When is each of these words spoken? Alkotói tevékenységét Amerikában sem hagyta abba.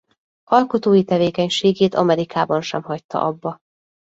Alkotói 0.49 1.03
tevékenységét 1.03 1.95
Amerikában 1.95 2.61
sem 2.61 2.81
hagyta 2.83 3.21
abba. 3.21 3.59